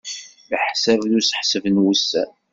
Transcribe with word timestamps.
Leḥsab 0.51 1.01
d 1.11 1.13
useḥseb 1.19 1.65
n 1.69 1.81
wussan. 1.83 2.31